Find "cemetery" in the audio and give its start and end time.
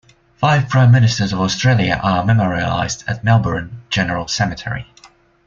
4.27-4.87